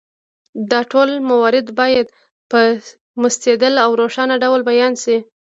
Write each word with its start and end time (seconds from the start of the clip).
دا 0.71 0.79
ټول 0.91 1.09
موارد 1.29 1.67
باید 1.79 2.07
په 2.51 2.59
مستدل 3.21 3.73
او 3.83 3.89
روښانه 4.01 4.35
ډول 4.43 4.61
بیان 4.69 4.93
شي. 5.03 5.17